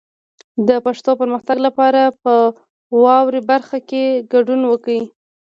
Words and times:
د 0.67 0.69
پښتو 0.85 1.11
پرمختګ 1.21 1.57
لپاره 1.67 2.01
په 2.23 2.33
واورئ 3.03 3.41
برخه 3.51 3.77
کې 3.89 4.03
ګډون 4.33 4.61
وکړئ. 4.67 5.01